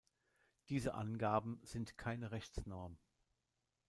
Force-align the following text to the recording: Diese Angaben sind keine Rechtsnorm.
Diese 0.69 0.95
Angaben 0.95 1.59
sind 1.61 1.95
keine 1.95 2.31
Rechtsnorm. 2.31 2.97